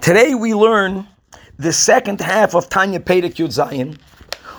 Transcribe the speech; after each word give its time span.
Today 0.00 0.34
we 0.34 0.52
learn 0.52 1.06
the 1.58 1.72
second 1.72 2.20
half 2.20 2.56
of 2.56 2.68
Tanya 2.68 2.98
Perek 2.98 3.34
Yud 3.34 3.54
Zayin. 3.54 3.96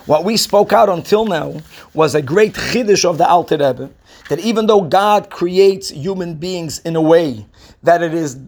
What 0.06 0.24
we 0.24 0.38
spoke 0.38 0.72
out 0.72 0.88
until 0.88 1.26
now 1.26 1.60
was 1.92 2.14
a 2.14 2.22
great 2.22 2.54
chiddush 2.54 3.04
of 3.04 3.18
the 3.18 3.28
Alter 3.28 3.58
Rebbe, 3.58 3.90
that 4.30 4.38
even 4.38 4.66
though 4.66 4.80
God 4.80 5.28
creates 5.28 5.90
human 5.90 6.34
beings 6.34 6.78
in 6.78 6.96
a 6.96 7.02
way 7.02 7.44
that 7.82 8.02
it 8.02 8.14
is 8.14 8.38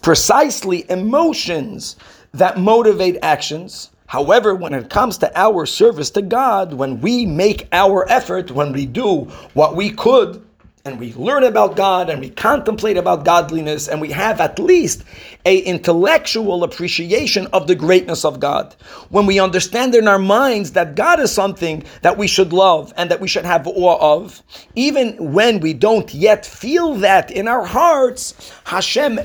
precisely 0.00 0.88
emotions 0.88 1.96
that 2.32 2.58
motivate 2.58 3.18
actions, 3.22 3.90
However, 4.12 4.54
when 4.54 4.74
it 4.74 4.90
comes 4.90 5.16
to 5.18 5.32
our 5.34 5.64
service 5.64 6.10
to 6.10 6.20
God, 6.20 6.74
when 6.74 7.00
we 7.00 7.24
make 7.24 7.66
our 7.72 8.06
effort, 8.10 8.50
when 8.50 8.70
we 8.74 8.84
do 8.84 9.20
what 9.54 9.74
we 9.74 9.88
could 9.88 10.44
and 10.84 10.98
we 10.98 11.12
learn 11.12 11.44
about 11.44 11.76
God 11.76 12.10
and 12.10 12.20
we 12.20 12.30
contemplate 12.30 12.96
about 12.96 13.24
godliness 13.24 13.86
and 13.86 14.00
we 14.00 14.10
have 14.10 14.40
at 14.40 14.58
least 14.58 15.04
a 15.44 15.58
intellectual 15.58 16.64
appreciation 16.64 17.46
of 17.52 17.68
the 17.68 17.76
greatness 17.76 18.24
of 18.24 18.40
God. 18.40 18.74
When 19.08 19.24
we 19.24 19.38
understand 19.38 19.94
in 19.94 20.08
our 20.08 20.18
minds 20.18 20.72
that 20.72 20.96
God 20.96 21.20
is 21.20 21.30
something 21.30 21.84
that 22.00 22.18
we 22.18 22.26
should 22.26 22.52
love 22.52 22.92
and 22.96 23.12
that 23.12 23.20
we 23.20 23.28
should 23.28 23.44
have 23.44 23.68
awe 23.68 24.16
of, 24.16 24.42
even 24.74 25.32
when 25.32 25.60
we 25.60 25.72
don't 25.72 26.12
yet 26.12 26.44
feel 26.44 26.94
that 26.96 27.30
in 27.30 27.46
our 27.46 27.64
hearts, 27.64 28.52
Hashem 28.64 29.20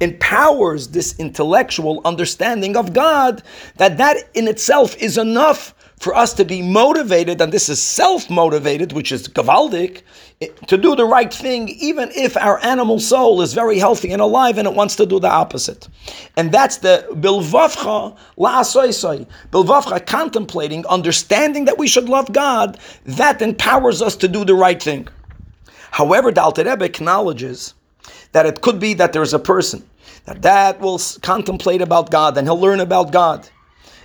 empowers 0.00 0.88
this 0.88 1.14
intellectual 1.18 2.00
understanding 2.06 2.74
of 2.74 2.94
God 2.94 3.42
that 3.76 3.98
that 3.98 4.30
in 4.32 4.48
itself 4.48 4.96
is 4.96 5.18
enough 5.18 5.74
for 6.02 6.16
us 6.16 6.34
to 6.34 6.44
be 6.44 6.62
motivated, 6.62 7.40
and 7.40 7.52
this 7.52 7.68
is 7.68 7.80
self 7.80 8.28
motivated, 8.28 8.92
which 8.92 9.12
is 9.12 9.28
gavaldik, 9.28 10.02
to 10.66 10.76
do 10.76 10.96
the 10.96 11.04
right 11.04 11.32
thing, 11.32 11.68
even 11.68 12.10
if 12.10 12.36
our 12.36 12.58
animal 12.64 12.98
soul 12.98 13.40
is 13.40 13.54
very 13.54 13.78
healthy 13.78 14.10
and 14.10 14.20
alive 14.20 14.58
and 14.58 14.66
it 14.66 14.74
wants 14.74 14.96
to 14.96 15.06
do 15.06 15.20
the 15.20 15.28
opposite. 15.28 15.86
And 16.36 16.50
that's 16.50 16.78
the 16.78 17.06
bilvavcha 17.12 18.16
la'asoisoi. 18.36 19.28
Bilvavcha, 19.52 20.04
contemplating, 20.04 20.84
understanding 20.86 21.66
that 21.66 21.78
we 21.78 21.86
should 21.86 22.08
love 22.08 22.32
God, 22.32 22.80
that 23.04 23.40
empowers 23.40 24.02
us 24.02 24.16
to 24.16 24.26
do 24.26 24.44
the 24.44 24.54
right 24.54 24.82
thing. 24.82 25.06
However, 25.92 26.32
the 26.32 26.42
Alter 26.42 26.64
Rebbe 26.64 26.84
acknowledges 26.84 27.74
that 28.32 28.44
it 28.44 28.60
could 28.60 28.80
be 28.80 28.94
that 28.94 29.12
there's 29.12 29.34
a 29.34 29.38
person 29.38 29.88
that 30.24 30.42
that 30.42 30.80
will 30.80 31.00
contemplate 31.22 31.80
about 31.80 32.10
God 32.10 32.36
and 32.36 32.48
he'll 32.48 32.58
learn 32.58 32.80
about 32.80 33.12
God 33.12 33.48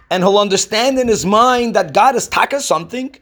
and 0.10 0.24
he'll 0.24 0.38
understand 0.38 0.98
in 1.00 1.08
his 1.08 1.26
mind 1.26 1.76
that 1.76 1.94
God 1.94 2.16
is 2.16 2.28
taka 2.28 2.62
something. 2.62 3.16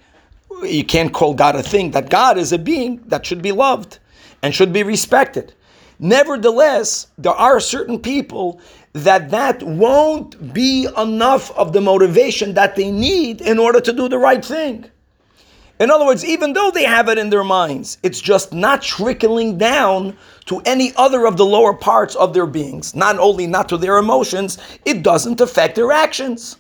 You 0.63 0.85
can't 0.85 1.13
call 1.13 1.33
God 1.33 1.55
a 1.55 1.63
thing, 1.63 1.91
that 1.91 2.09
God 2.09 2.37
is 2.37 2.51
a 2.51 2.57
being 2.57 3.01
that 3.07 3.25
should 3.25 3.41
be 3.41 3.51
loved 3.51 3.99
and 4.41 4.53
should 4.53 4.71
be 4.71 4.83
respected. 4.83 5.53
Nevertheless, 5.99 7.07
there 7.17 7.33
are 7.33 7.59
certain 7.59 7.99
people 7.99 8.59
that 8.93 9.31
that 9.31 9.63
won't 9.63 10.53
be 10.53 10.87
enough 10.97 11.51
of 11.57 11.73
the 11.73 11.81
motivation 11.81 12.53
that 12.53 12.75
they 12.75 12.91
need 12.91 13.41
in 13.41 13.59
order 13.59 13.81
to 13.81 13.91
do 13.91 14.07
the 14.07 14.17
right 14.17 14.43
thing. 14.43 14.85
In 15.77 15.91
other 15.91 16.05
words, 16.05 16.23
even 16.23 16.53
though 16.53 16.71
they 16.71 16.85
have 16.85 17.09
it 17.09 17.17
in 17.17 17.29
their 17.29 17.43
minds, 17.43 17.97
it's 18.01 18.21
just 18.21 18.53
not 18.53 18.81
trickling 18.81 19.57
down 19.57 20.15
to 20.45 20.61
any 20.61 20.93
other 20.95 21.25
of 21.25 21.35
the 21.35 21.45
lower 21.45 21.73
parts 21.73 22.15
of 22.15 22.33
their 22.33 22.45
beings. 22.45 22.95
Not 22.95 23.19
only 23.19 23.45
not 23.45 23.67
to 23.69 23.77
their 23.77 23.97
emotions, 23.97 24.57
it 24.85 25.03
doesn't 25.03 25.41
affect 25.41 25.75
their 25.75 25.91
actions 25.91 26.57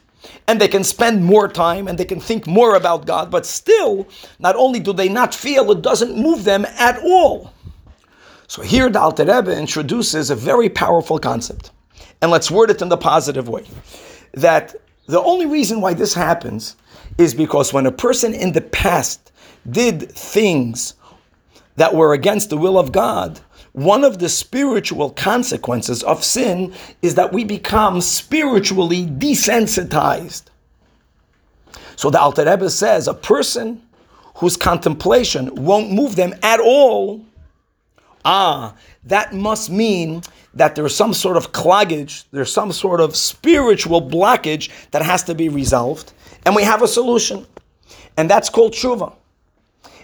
and 0.47 0.59
they 0.59 0.67
can 0.67 0.83
spend 0.83 1.23
more 1.23 1.47
time 1.47 1.87
and 1.87 1.97
they 1.97 2.05
can 2.05 2.19
think 2.19 2.47
more 2.47 2.75
about 2.75 3.05
God, 3.05 3.31
but 3.31 3.45
still, 3.45 4.07
not 4.39 4.55
only 4.55 4.79
do 4.79 4.93
they 4.93 5.09
not 5.09 5.33
feel, 5.33 5.71
it 5.71 5.81
doesn't 5.81 6.17
move 6.17 6.43
them 6.43 6.65
at 6.77 6.99
all. 7.03 7.51
So 8.47 8.61
here 8.61 8.89
the 8.89 8.99
Alter 8.99 9.25
Rebbe 9.25 9.57
introduces 9.57 10.29
a 10.29 10.35
very 10.35 10.69
powerful 10.69 11.19
concept. 11.19 11.71
And 12.21 12.31
let's 12.31 12.51
word 12.51 12.69
it 12.69 12.81
in 12.81 12.89
the 12.89 12.97
positive 12.97 13.49
way. 13.49 13.65
That 14.33 14.75
the 15.07 15.21
only 15.21 15.45
reason 15.45 15.81
why 15.81 15.93
this 15.93 16.13
happens 16.13 16.75
is 17.17 17.33
because 17.33 17.73
when 17.73 17.85
a 17.85 17.91
person 17.91 18.33
in 18.33 18.51
the 18.51 18.61
past 18.61 19.31
did 19.69 20.11
things 20.11 20.93
that 21.75 21.93
were 21.93 22.13
against 22.13 22.49
the 22.49 22.57
will 22.57 22.77
of 22.77 22.91
God, 22.91 23.39
one 23.75 24.05
of 24.05 24.19
the 24.19 24.29
spiritual 24.29 25.09
consequences 25.09 26.01
of 26.03 26.23
sin 26.23 26.73
is 27.01 27.15
that 27.15 27.33
we 27.33 27.43
become 27.43 27.99
spiritually 27.99 29.05
desensitized. 29.05 30.43
So 31.97 32.09
the 32.09 32.19
Alter 32.19 32.45
Rebbe 32.45 32.69
says 32.69 33.09
a 33.09 33.13
person 33.13 33.81
whose 34.35 34.55
contemplation 34.55 35.53
won't 35.55 35.91
move 35.91 36.15
them 36.15 36.33
at 36.41 36.61
all, 36.61 37.25
ah, 38.23 38.73
that 39.03 39.33
must 39.33 39.69
mean 39.69 40.21
that 40.53 40.75
there's 40.75 40.95
some 40.95 41.13
sort 41.13 41.35
of 41.35 41.51
cloggage, 41.51 42.23
there's 42.31 42.53
some 42.53 42.71
sort 42.71 43.01
of 43.01 43.13
spiritual 43.13 44.01
blockage 44.01 44.69
that 44.91 45.01
has 45.01 45.21
to 45.23 45.35
be 45.35 45.49
resolved, 45.49 46.13
and 46.45 46.55
we 46.55 46.63
have 46.63 46.81
a 46.81 46.87
solution. 46.87 47.45
And 48.15 48.29
that's 48.29 48.49
called 48.49 48.71
tshuva. 48.71 49.13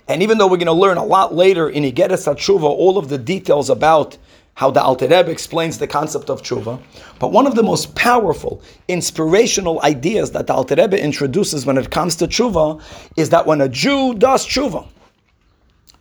And 0.07 0.21
even 0.23 0.37
though 0.37 0.47
we're 0.47 0.57
going 0.57 0.65
to 0.67 0.73
learn 0.73 0.97
a 0.97 1.05
lot 1.05 1.33
later 1.33 1.69
in 1.69 1.83
Igeres 1.83 2.27
Tshuva 2.27 2.63
all 2.63 2.97
of 2.97 3.09
the 3.09 3.17
details 3.17 3.69
about 3.69 4.17
how 4.55 4.69
the 4.69 4.81
Alter 4.81 5.07
Rebbe 5.07 5.31
explains 5.31 5.77
the 5.77 5.87
concept 5.87 6.29
of 6.29 6.41
tshuva, 6.41 6.79
but 7.19 7.31
one 7.31 7.47
of 7.47 7.55
the 7.55 7.63
most 7.63 7.95
powerful, 7.95 8.61
inspirational 8.87 9.81
ideas 9.81 10.31
that 10.31 10.47
the 10.47 10.53
Alter 10.53 10.75
Rebbe 10.75 11.01
introduces 11.01 11.65
when 11.65 11.77
it 11.77 11.89
comes 11.89 12.15
to 12.17 12.27
tshuva 12.27 12.81
is 13.17 13.29
that 13.29 13.47
when 13.47 13.61
a 13.61 13.69
Jew 13.69 14.13
does 14.13 14.45
tshuva, 14.45 14.87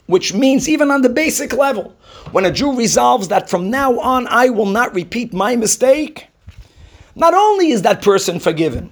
which 0.06 0.34
means 0.34 0.68
even 0.68 0.90
on 0.90 1.02
the 1.02 1.08
basic 1.08 1.52
level, 1.52 1.94
when 2.32 2.44
a 2.44 2.50
Jew 2.50 2.76
resolves 2.76 3.28
that 3.28 3.48
from 3.48 3.70
now 3.70 3.98
on 4.00 4.26
I 4.26 4.50
will 4.50 4.66
not 4.66 4.94
repeat 4.94 5.32
my 5.32 5.54
mistake, 5.56 6.26
not 7.14 7.34
only 7.34 7.70
is 7.70 7.82
that 7.82 8.02
person 8.02 8.40
forgiven, 8.40 8.90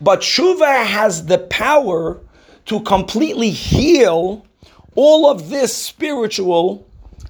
but 0.00 0.20
tshuva 0.20 0.84
has 0.84 1.26
the 1.26 1.38
power 1.38 2.20
to 2.66 2.80
completely 2.80 3.50
heal 3.50 4.46
all 4.94 5.30
of 5.30 5.48
this 5.48 5.74
spiritual 5.74 6.86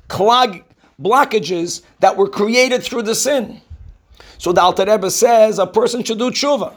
clog 0.09 0.63
blockages 1.01 1.83
that 2.01 2.17
were 2.17 2.29
created 2.29 2.83
through 2.83 3.03
the 3.03 3.15
sin. 3.15 3.61
So 4.39 4.53
the 4.53 4.61
Alter 4.61 4.85
Rebbe 4.85 5.11
says 5.11 5.59
a 5.59 5.67
person 5.67 6.03
should 6.03 6.19
do 6.19 6.31
tshuva. 6.31 6.75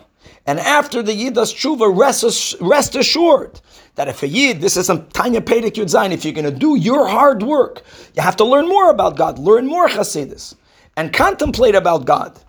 And 0.48 0.60
after 0.60 1.02
the 1.02 1.14
Yid 1.14 1.34
does 1.34 1.54
tshuva, 1.54 1.96
rest, 1.96 2.56
rest 2.62 2.96
assured 2.96 3.60
that 3.96 4.08
if 4.08 4.22
a 4.22 4.28
Yid, 4.28 4.62
this 4.62 4.78
is 4.78 4.86
some 4.86 5.08
Tanya 5.08 5.42
Perek 5.42 5.74
Yud 5.74 5.92
Zayin, 5.92 6.12
if 6.12 6.24
you're 6.24 6.34
going 6.34 6.46
to 6.46 6.52
do 6.52 6.76
your 6.76 7.08
hard 7.08 7.42
work, 7.42 7.84
you 8.16 8.22
have 8.22 8.36
to 8.38 8.46
learn 8.46 8.68
more 8.68 8.90
about 8.92 9.18
God, 9.18 9.40
learn 9.40 9.66
more 9.66 9.88
Hasidus, 9.88 10.56
and 10.96 11.12
contemplate 11.12 11.76
about 11.76 12.06
God. 12.06 12.40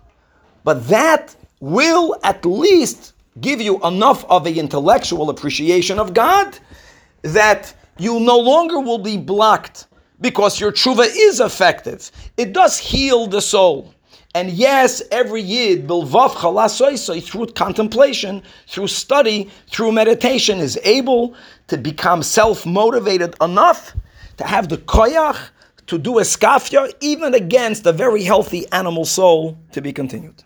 But 0.64 0.86
that 0.88 1.34
will 1.60 2.16
at 2.22 2.44
least 2.44 3.14
give 3.40 3.60
you 3.60 3.82
enough 3.84 4.24
of 4.26 4.46
an 4.46 4.56
intellectual 4.56 5.30
appreciation 5.30 5.98
of 5.98 6.14
God 6.14 6.58
that 7.22 7.74
you 7.98 8.20
no 8.20 8.38
longer 8.38 8.80
will 8.80 8.98
be 8.98 9.16
blocked 9.16 9.86
because 10.20 10.60
your 10.60 10.72
tshuva 10.72 11.06
is 11.14 11.40
effective. 11.40 12.10
It 12.36 12.52
does 12.52 12.78
heal 12.78 13.26
the 13.26 13.40
soul. 13.40 13.92
And 14.34 14.50
yes, 14.50 15.02
every 15.10 15.40
yid, 15.40 15.88
through 15.88 17.46
contemplation, 17.46 18.42
through 18.68 18.88
study, 18.88 19.50
through 19.70 19.92
meditation, 19.92 20.58
is 20.58 20.78
able 20.84 21.34
to 21.68 21.78
become 21.78 22.22
self-motivated 22.22 23.34
enough 23.40 23.94
to 24.36 24.44
have 24.44 24.68
the 24.68 24.76
koyach 24.76 25.38
to 25.86 25.98
do 25.98 26.14
iskafya, 26.14 26.92
even 27.00 27.32
against 27.32 27.86
a 27.86 27.92
very 27.92 28.22
healthy 28.24 28.70
animal 28.72 29.06
soul, 29.06 29.56
to 29.72 29.80
be 29.80 29.92
continued. 29.92 30.42